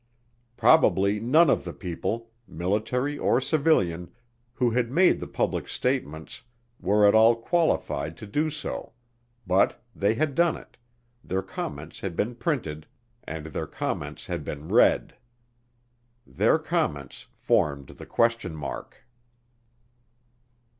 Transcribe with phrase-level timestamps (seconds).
[0.57, 4.09] Probably none of the people, military or civilian,
[4.55, 6.41] who had made the public statements
[6.79, 8.93] were at all qualified to do so
[9.45, 10.75] but they had done it,
[11.23, 12.87] their comments had been printed,
[13.25, 15.15] and their comments had been read.
[16.25, 19.05] Their comments formed the question mark.